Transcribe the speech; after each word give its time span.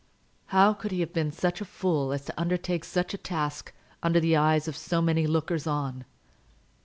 How 0.47 0.73
could 0.73 0.89
he 0.89 1.01
have 1.01 1.13
been 1.13 1.29
such 1.31 1.61
a 1.61 1.63
fool 1.63 2.11
as 2.11 2.25
to 2.25 2.33
undertake 2.35 2.83
such 2.85 3.13
a 3.13 3.19
task 3.19 3.71
under 4.01 4.19
the 4.19 4.35
eyes 4.35 4.67
of 4.67 4.75
so 4.75 4.99
many 4.99 5.27
lookers 5.27 5.67
on? 5.67 6.05